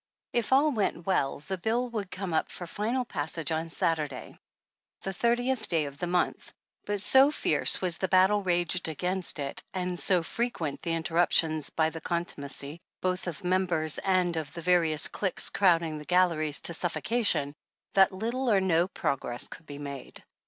[0.33, 4.39] If all went well, the bill would come up for final passage on Saturday,
[5.03, 6.51] the 30th day of the month,
[6.87, 11.69] but so fierce was the battle raged against it, and so fre~ quent the interruptions
[11.69, 16.73] by the contumacy both of members and of the various cliques crowding the galleries to
[16.73, 17.53] suffocation,
[17.93, 20.23] that little or no progress could be made.